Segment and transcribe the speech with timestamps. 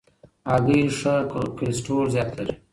[0.49, 1.13] هګۍ ښه
[1.57, 2.53] کلسترول زیات لري.